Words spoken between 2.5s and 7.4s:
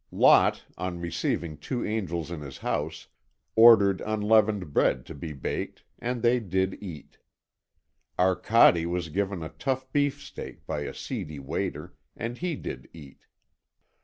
house, ordered unleavened bread to be baked, and they did eat.